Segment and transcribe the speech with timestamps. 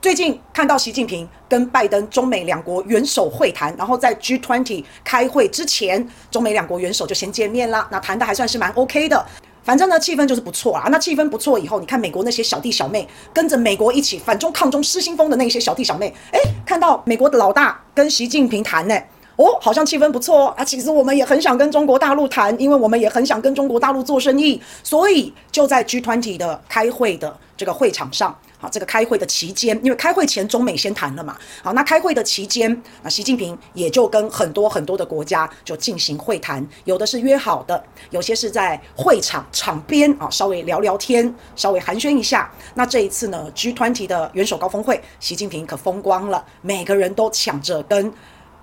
[0.00, 9.26] 最近看到习近平跟拜登中美两国元首会谈，然后在 G20 开会之前，中美两国元首就先见面了，那谈的还算是蛮 OK 的。
[9.64, 10.86] 反正呢，气氛就是不错啊。
[10.88, 18.96] 那气氛不错以后，你看美国那些小弟小妹跟着美国一起反中抗中失心疯的那些小弟小妹，哎，看到美国的老大跟习近平谈呢，
[19.34, 20.54] 哦，好像气氛不错哦。
[20.56, 28.38] 啊，其实我们也很想跟中国大陆谈，因为我们也很想跟中国大陆做生意，所以就在 G20 的开会的这个会场上。
[28.60, 31.36] 好，这个开会的期间，因为开会前中美先谈了嘛。
[31.62, 42.50] 好，那开会的期间，那习近平也就跟很多很多的国家就进行会谈，有的是约好的，有些是在会场场边啊，稍微聊聊天，稍微寒暄一下。
[42.74, 48.12] 那这一次呢，G20 的元首高峰会，习近平可风光了，每个人都抢着跟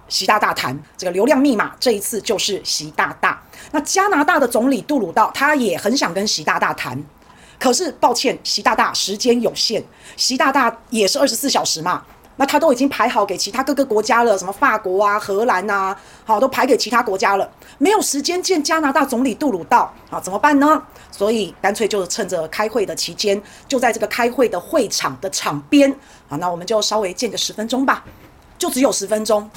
[0.10, 0.78] 习大大谈。
[0.98, 3.42] 这个流量密码这一次就是习大大。
[3.72, 7.02] 那加拿大的总理杜鲁道，他也很想跟习大大谈。
[7.60, 9.84] 可是抱歉，习大大时间有限，
[10.18, 12.04] 习大大也是二十四小时嘛，
[12.38, 20.84] 那他都已经排好给其他各个国家了，什么法国啊、荷兰呐，好，都排给其他国家了，没有时间见加拿大总理杜鲁道，好，怎么办呢？
[21.12, 25.90] 所以干脆就趁着开会的期间，就在这个开会的会场的场边，
[26.28, 28.04] 好，那我们就稍微见个十分钟吧，
[28.58, 29.50] 就只有十分钟，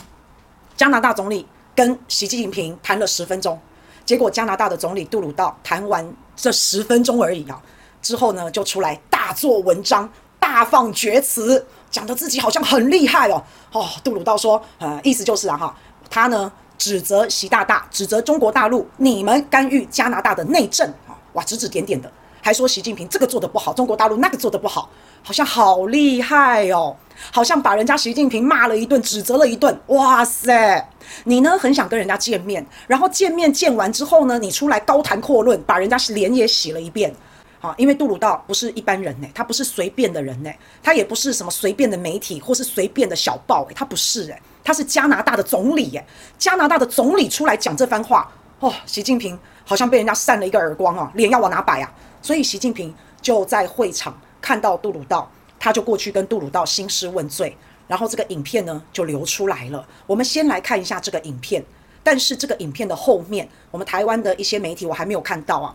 [0.76, 3.60] 加拿大总理跟习近平谈了十分钟，
[4.04, 7.60] 结果加拿大的总理杜鲁道谈完这十分钟而已啊。
[8.00, 13.42] 之后呢，就出来大做文章，大放厥词，讲的自己好像很厉害哦。
[13.72, 15.76] 哦，杜鲁道说，呃，意思就是啊，哈，
[16.08, 24.88] 他呢指责习大大，指责中国大陆，你们干预加拿大的内政啊，哇，指指点点的，还说习近平这个做得不好，中国大陆那个做得不好，
[25.22, 26.96] 好像好厉害哦，
[27.32, 29.78] 好像把人家习近平骂了一顿，指责了一顿。
[29.88, 30.88] 哇塞，
[31.24, 37.14] 你呢很想跟人家见面，然后见面见完之后呢，你出来高谈阔论，把人家脸也洗了一遍。
[37.60, 46.06] 好，因为杜鲁道不是一般人呢，他不是随便的人呢，他也不是什么随便的媒体或是随便的小报，他不是哎，他是加拿大的总理哎，
[46.38, 51.92] 加拿大的总理出来讲这番话哦，习近平好像被人家扇了一个耳光啊，脸要往哪摆啊？
[52.22, 57.56] 所以习近平就在会场看到杜鲁道，他就过去跟杜鲁道兴师问罪，
[57.88, 59.84] 然后这个影片呢就流出来了。
[60.06, 61.64] 我们先来看一下这个影片，
[62.04, 65.74] 但是这个影片的后面，我们台湾的一些媒体我还没有看到啊。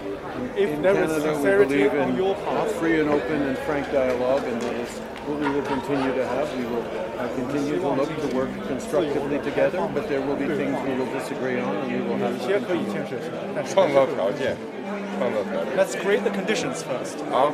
[0.56, 2.16] In Canada, we believe in
[2.78, 4.90] free and open and frank dialogue, and that is
[5.26, 6.48] what we will continue to have.
[6.56, 6.84] We will
[7.36, 11.60] continue to look to work constructively together, but there will be things we will disagree
[11.60, 12.46] on, and we will have to.
[13.64, 14.56] 创造条件，
[15.18, 15.76] 创造条件。
[15.76, 17.18] Let's create the conditions first.
[17.30, 17.52] 好，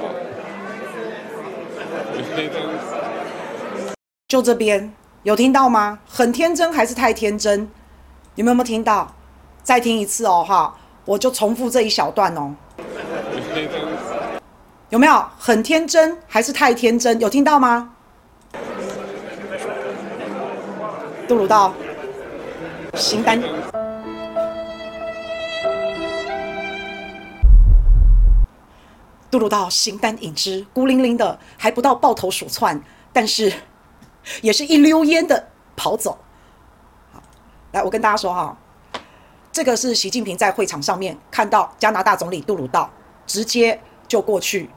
[0.00, 0.14] 好。
[4.28, 4.92] 就这边
[5.22, 5.98] 有听到吗？
[6.06, 7.68] 很天真还是太天真？
[8.34, 9.14] 你们有没有听到？
[9.62, 10.74] 再听一次哦，哈。
[11.05, 12.55] 我就重复这一小段哦，
[14.89, 17.19] 有没有很天真还是太天真？
[17.19, 17.93] 有听到吗？
[21.27, 21.73] 杜鲁道，
[22.95, 23.41] 形单，
[29.31, 32.79] 杜鲁道形单影只，孤零零的，还不到抱头鼠窜，
[33.11, 33.51] 但是
[34.41, 36.19] 也是一溜烟的跑走。
[37.11, 37.23] 好，
[37.71, 38.55] 来，我跟大家说哈。
[39.53, 42.89] 这个是习近平在会场上面看到加拿大总理杜鲁道，
[43.27, 44.67] 直接就过去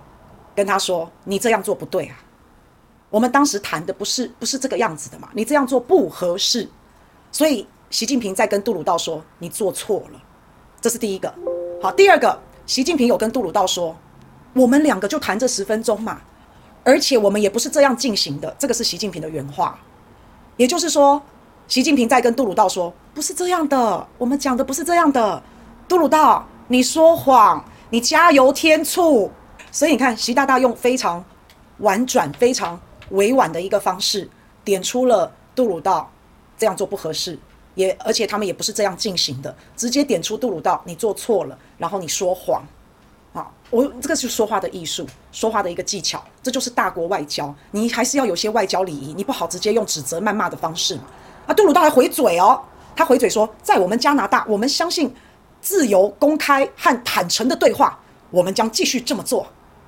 [0.54, 2.16] 跟他说：“你这样做不对啊！
[3.08, 6.68] 我们当时谈的不是不是这个样子的嘛，你这样做不合适。”
[7.32, 10.22] 所以习近平在跟杜鲁道说：“你做错了。”
[10.78, 11.32] 这是第一个。
[11.82, 13.96] 好，第二个，习近平有跟杜鲁道说
[14.52, 16.20] ：“我们两个就谈这十分钟嘛，
[16.84, 19.80] 而且我们也不是这样进行的。”这个是习近平的原话，
[20.58, 21.22] 也就是说。
[21.68, 25.42] 习近平在跟杜鲁道说：“不是这样的，我们讲的不是这样的。”
[25.88, 29.30] 杜鲁道，你说谎，你加油添醋。
[29.72, 31.22] 所以你看，习大大用非常
[31.78, 32.80] 婉转、非常
[33.10, 34.30] 委婉的一个方式，
[34.64, 36.08] 点出了杜鲁道
[36.56, 37.36] 这样做不合适，
[37.74, 42.62] 也而且他们也不是这样进行的，直接点出杜鲁道你做错了，然后你说谎。
[43.34, 51.02] 啊，我这个是说话的艺术，说话的一个技巧，这就是大国外交，你还是要有些外交礼仪，你不好直接用指责、谩骂的方式嘛。
[51.46, 52.60] 啊，杜鲁道还回嘴哦，
[52.94, 55.14] 他回嘴说，在我们加拿大，我们相信
[55.60, 57.98] 自由、公开和坦诚的对话，
[58.30, 59.46] 我们将继续这么做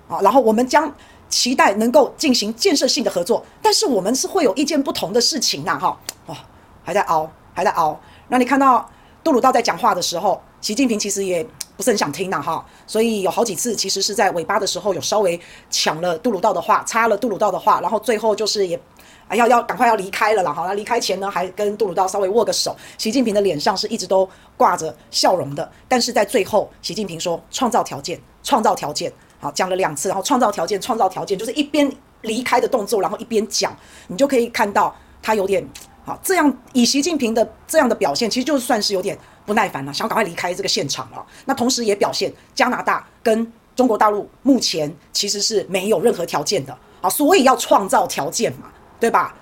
[0.08, 0.20] 啊。
[0.22, 0.92] 然后我们将
[1.28, 6.36] 期待能够进行建设性的合作，但是我们是会有意见不同的事情呐，哈，哦，
[6.84, 7.98] 还在熬，还在熬。
[8.28, 8.88] 那你看到
[9.24, 11.44] 杜鲁道在讲话的时候，习近平其实也
[11.76, 15.38] 不是很想听呐，哈，所以有好几次其实是在尾巴的时候有稍微
[15.70, 18.80] 抢了杜鲁道的话，插了杜鲁道的话，然后最后就是也，
[19.28, 22.74] 哎，要要赶快要离开了啦，好，那离开前呢，还跟杜鲁道稍微握个手。
[22.96, 29.12] 习近平的脸上是一直都挂着笑容的，但是在最后，习近平说创造条件，创造条件。
[29.40, 31.88] 好，讲了两次，然后创造条件，创造条件，就是一边
[32.22, 33.76] 离开的动作，然后一边讲，
[34.08, 34.92] 你就可以看到
[35.22, 35.64] 他有点
[36.04, 39.16] 好，这样以习近平的这样的表现，其实就算是有点
[39.46, 41.24] 不耐烦了，想赶快离开这个现场了。
[41.44, 48.68] 那同时也表现加拿大跟中国大陆目前其实是没有任何条件的，啊，所以要创造条件嘛，
[49.00, 49.34] 对吧？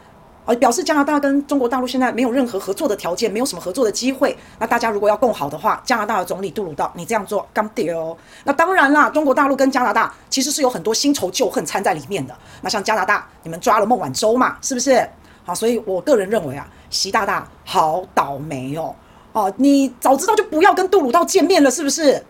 [0.44, 4.38] 呃，表示加拿大跟中国大陆现在没有任何合作的条件，没有什么合作的机会。
[4.60, 8.16] 那大家如果要共好的话，加拿大的总理杜鲁道，你这样做干丢。
[8.44, 12.36] 那当然啦，中国大陆跟加拿大其实是有很多新仇旧恨掺在里面的。
[12.60, 15.04] 那像加拿大，你们抓了孟晚舟嘛，是不是？
[15.44, 18.94] 好，所以我个人认为啊，习大大好倒霉哦。
[19.32, 22.24] 哦，你早知道就不要跟杜鲁道见面了，是不是？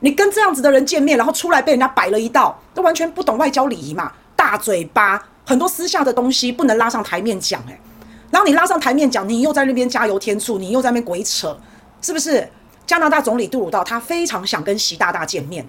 [0.00, 5.22] 你跟这样子的人见面，然后出来被人家摆了一道，都完全不懂外交礼仪嘛，大嘴巴。
[5.48, 7.80] 很多私下的东西不能拉上台面讲，诶，
[8.30, 11.58] 然后你拉上台面讲，你又在那边加油添醋，你又在那边鬼扯，
[12.02, 12.46] 是不是？
[12.86, 15.66] 加拿大总理杜鲁道他非常想跟习大大见面，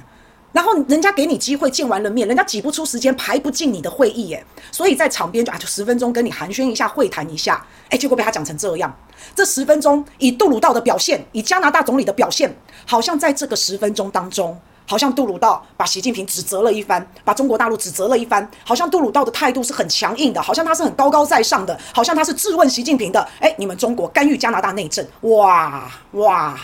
[0.52, 8.94] 然后人家给你机会见完了面，人家挤不出时间排不进你的会议，诶，所以在场边就啊就十分钟跟你寒暄一下会谈一下，诶，结果被他讲成这样，
[9.34, 12.54] 这十分钟以杜鲁道的表现，以加拿大总理的表现，
[12.86, 14.60] 好像在这个十分钟当中。
[14.90, 18.50] 好像杜鲁道把习近平指责了一番，把中国大陆指责了一番。
[18.66, 23.24] 好像杜鲁道的态度是很强硬的，好像他是很高高在上的，好像他是质问习近平的。
[23.40, 25.84] 诶，你们中国干预加拿大内政，哇
[26.14, 26.58] 哇！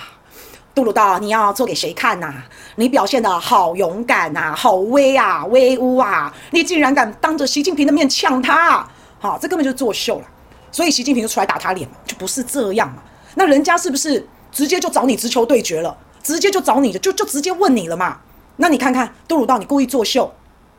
[0.73, 2.33] 杜鲁道，你要做给谁看呐？
[2.77, 6.33] 你表现得好勇敢呐，好威啊，威武啊！
[6.49, 8.89] 你竟然敢当着习近平的面呛他，
[9.19, 10.25] 好，这根本就是作秀了。
[10.71, 13.03] 所以习近平就出来打他脸嘛，就不是这样嘛。
[13.35, 15.95] 那人家是不是直接就找你直球对决了？
[16.25, 18.17] 直接就找你的，就就直接问你了嘛。
[18.57, 20.33] 那你看看杜鲁道，你故意作秀，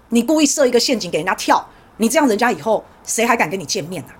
[0.08, 1.64] 你故意设一个陷阱给人家跳，
[1.98, 4.10] 你这样人家以后谁还敢跟你见面啊？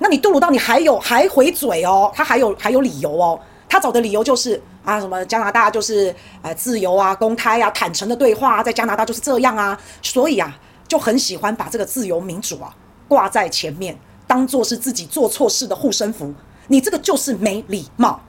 [0.00, 3.38] 那你杜鲁道，你还有还回嘴哦，他还有还有理由哦，
[3.68, 6.12] 他找的理由就是啊，什么加拿大就是
[6.42, 10.58] 呃自由啊、公开啊、坦诚的对话啊，在加拿大就是这样啊，所以啊
[10.88, 12.74] 就很喜欢把这个自由民主啊
[13.06, 13.96] 挂在前面，
[14.26, 16.34] 当做是自己做错事的护身符。
[16.66, 18.20] 你这个就是没礼貌。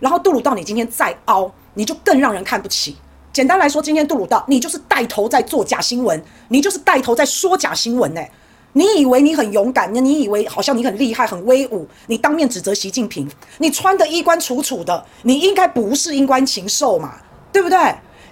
[0.00, 1.50] 然后杜鲁道，你今天再凹。
[1.74, 2.96] 你就更让人看不起。
[3.32, 8.20] 简单来说，今天杜鲁道，你就是带头在做假新闻，你就是带头在说假新闻呢。
[8.76, 17.14] 你以为你很勇敢，你以为好像你很厉害、很威武，你当面指责习近平，你穿得衣冠楚楚的，你应该不是衣冠禽兽嘛，
[17.52, 17.78] 对不对？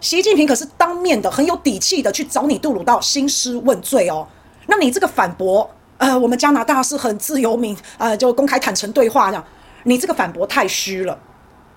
[0.01, 4.27] 习近平可是当面的，很有底气的去找你杜鲁道兴师问罪哦。
[4.67, 5.69] 那你这个反驳，
[5.99, 9.45] 呃，我们加拿大是很自由民，呃，就公开坦诚对话这样，
[9.85, 11.17] 你这个反驳太虚了。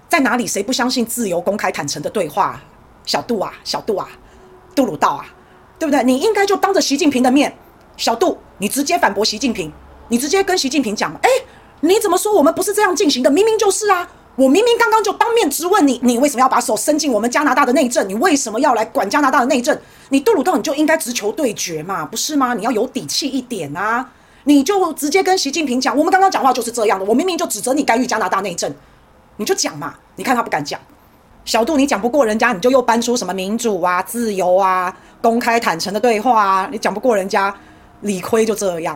[0.10, 0.46] 在哪里？
[0.48, 2.60] 谁不相信自由、公开、坦诚的对话？
[3.06, 4.07] 小杜啊，小杜啊，
[4.74, 5.25] 杜鲁道啊，
[5.78, 6.04] 对不对？
[6.04, 7.56] 你应该就当着习近平的面，
[7.98, 9.72] 小杜，你直接反驳习近平，
[10.07, 11.30] 你直接跟习近平讲，哎，
[11.81, 13.30] 你怎么说我们不是这样进行的？
[13.30, 18.10] 明明就是啊，我明明刚刚就当面质问你，你为什么要把手伸进我们加拿大的内政？
[18.10, 19.78] 你为什么要来管加拿大的内政？
[20.10, 22.56] 你杜鲁道，你就应该直球对决嘛，不是吗？
[22.56, 24.10] 你要有底气一点啊，
[24.46, 28.74] 你就直接跟习近平讲，我们刚刚讲话就是这样的，我明明就指责你干预加拿大内政。
[29.38, 30.80] 你就讲嘛，你看他不敢讲，
[31.44, 37.56] 小杜你讲不过人家，你就又搬出什么民主啊、自由啊、公开坦诚的对话啊，你讲不过人家，
[38.01, 38.96] 理亏就这样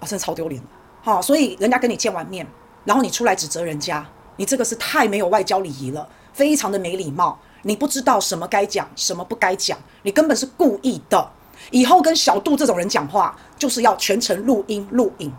[0.00, 0.60] 啊，真的超丢脸。
[1.02, 2.46] 好，所以人家跟你见完面，
[2.84, 4.04] 然后你出来指责人家，
[4.36, 11.30] 你这个是太没有外交礼仪了，非常的没礼貌，你不知道什么该讲，什么不该讲，你根本是故意的。
[11.70, 15.32] 以后跟小杜这种人讲话，就是要全程录音录影。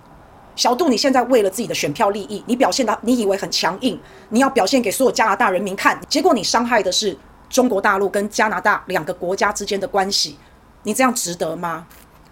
[0.58, 3.98] 小杜，你现在为了自己的选票利益，你表现的你以为很强硬，
[4.30, 7.16] 你要表现给所有加拿大人民看，结果你伤害的是
[7.48, 10.36] 中国大陆跟加拿大两个国家之间的关系，
[10.82, 11.86] 你这样值得吗？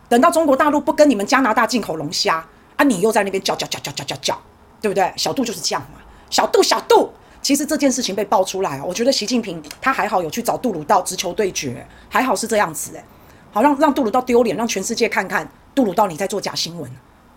[0.09, 2.43] 等到中国大陆不跟你们加拿大进口龙虾
[2.77, 4.41] 啊，你又在那边叫叫叫叫叫叫叫，
[4.81, 5.13] 对不对？
[5.15, 5.99] 小杜就是这样嘛，
[6.31, 7.11] 小杜小杜，
[7.43, 13.03] 其实这件事情被爆出来，我觉得习近平他还好有去找杜鲁道直球对决，还好是这样子诶，
[13.51, 16.89] 好让让杜鲁道丢脸，让全世界看看杜鲁道你在做假新闻，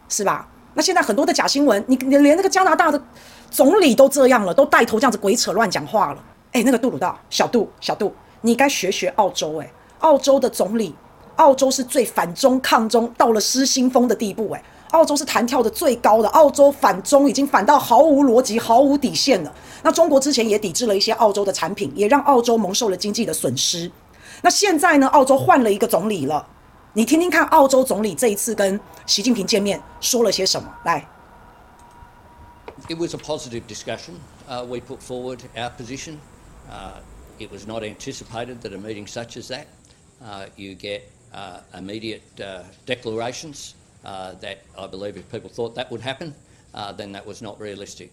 [0.09, 0.49] 是吧？
[0.79, 3.03] 那现在很多的假新闻，你你连那个加拿大的
[3.51, 6.25] 总理都这样了，都带头这样子鬼扯乱讲话了。
[6.53, 9.57] 诶，那个杜鲁道，小杜，小杜，你该学学澳洲。
[9.57, 9.69] 诶，
[9.99, 10.95] 澳洲的总理，
[11.35, 14.53] 澳洲是最反中抗中到了失心疯的地步。
[14.53, 19.53] 诶，澳洲是弹跳的最高的，澳洲反中已经反到毫无逻辑、毫无底线了。
[19.83, 23.91] 那中国之前也抵制了一些澳洲的产品，也让澳洲蒙受了经济的损失。
[24.43, 26.47] 那现在呢，澳洲换了一个总理了。
[26.99, 30.69] 你听听看，澳洲总理这一次跟习近平见面说了些什么？
[30.83, 31.07] 来。
[32.89, 34.15] It was a positive discussion.
[34.49, 36.17] Uh, we put forward our position.
[36.69, 36.95] Uh,
[37.39, 39.67] it was not anticipated that a meeting such as that,
[40.21, 41.03] uh, you get
[41.33, 43.75] uh, immediate uh, declarations
[44.05, 46.35] uh, that I believe if people thought that would happen,
[46.97, 48.09] then that was not realistic.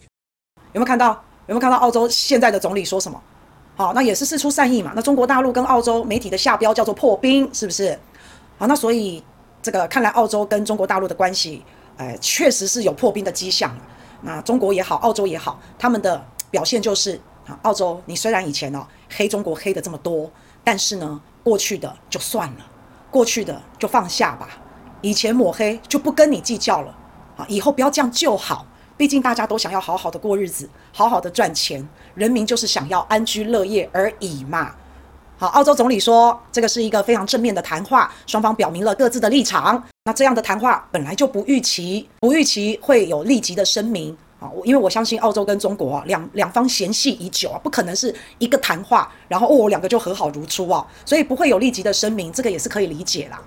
[0.72, 1.24] 有没有看到？
[1.48, 3.20] 有没有看到澳洲现在的总理说什么？
[3.74, 4.92] 好，那也是事出善意嘛。
[4.94, 7.98] 那中国大陆跟澳洲媒体的下标叫做破冰，是不是？
[8.58, 9.22] 好，那所以
[9.62, 11.62] 这个看来澳洲跟中国大陆的关系，
[11.96, 13.82] 哎，确实是有破冰的迹象了。
[14.22, 20.30] 那中国也好，澳洲也好，他们的表现就是啊，澳洲你虽然以前哦黑中国黑的这么多，
[20.64, 22.66] 但是呢，过去的就算了，
[23.10, 24.48] 过去的就放下吧，
[25.02, 26.96] 以前抹黑就不跟你计较了
[27.36, 28.66] 啊，以后不要这样就好。
[28.96, 34.74] 毕竟大家都想要好好的过日子，好好的赚钱，人民就是想要安居乐业而已嘛。
[35.38, 39.82] 好，澳洲总理说这个是一个非常正面的谈话，双方表明了各自的立场。
[40.04, 53.38] 那这样的谈话本来就不预期，不预期会有立即的声明啊，因为我相信澳洲跟中国啊两两方嫌隙已久啊，不可能是一个谈话，然后哦两个就和好如初啊，所以不会有立即的声明，这个也是可以理解啦。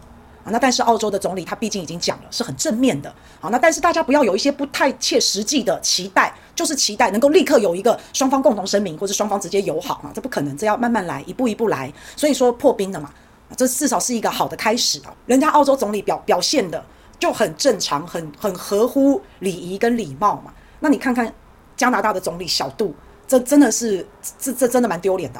[0.52, 3.14] 那但是澳洲的总理他毕竟已经讲了，是很正面的。
[3.40, 11.92] 好，那但是大家不要有一些不太切实际的期待，就是期待能够立刻有一个双方共同声明，或者双方直接友好啊，这不可能，这要慢慢来，一步一步来。
[12.16, 13.12] 所以说破冰的嘛，
[13.56, 15.14] 这至少是一个好的开始啊。
[15.26, 16.84] 人家澳洲总理表表现的
[17.20, 20.54] 就很正常，很很合乎礼仪跟礼貌嘛。
[20.80, 21.34] 那你看看
[21.76, 22.94] 加拿大的总理小杜，
[23.28, 24.08] 这真的是
[24.40, 25.40] 这这真的蛮丢脸的。